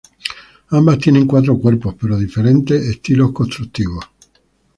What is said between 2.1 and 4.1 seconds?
diferentes estilos constructivos.